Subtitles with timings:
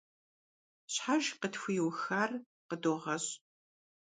[0.93, 2.31] Щхьэж къытхуиухар
[2.67, 3.33] къыдогъэщӀ.